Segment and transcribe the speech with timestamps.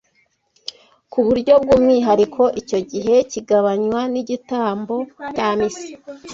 [1.11, 4.95] ku buryo bw’umwihariko icyo gihe kigabanywa n’igitambo
[5.35, 5.83] cya misa